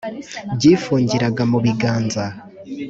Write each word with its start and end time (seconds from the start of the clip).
byifungiraga 0.55 1.43
mu 1.51 1.59
biganza 1.65 2.23